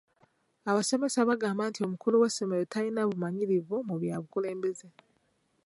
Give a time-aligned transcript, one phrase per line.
[0.69, 4.87] Abasomesa baagamba nti omukulu w'essomero talina bumanyirivu mu bya bukulembeze.